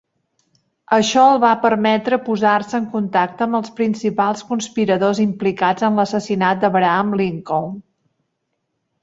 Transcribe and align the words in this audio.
Això 0.95 1.25
el 1.33 1.41
va 1.43 1.51
permetre 1.65 2.17
posar-se 2.29 2.75
en 2.83 2.87
contacte 2.93 3.45
amb 3.47 3.59
els 3.59 3.75
principals 3.81 4.43
conspiradors 4.53 5.23
implicats 5.27 5.87
en 5.91 6.01
l'assassinat 6.01 6.65
d'Abraham 6.65 7.15
Lincoln. 7.23 7.79